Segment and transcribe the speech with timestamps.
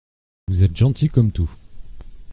[0.47, 1.51] Vous êtes gentil comme tout.